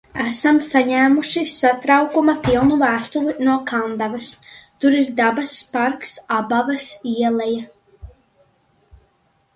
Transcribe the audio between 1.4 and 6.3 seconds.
satraukuma pilnu vēstuli no Kandavas. Tur ir dabas parks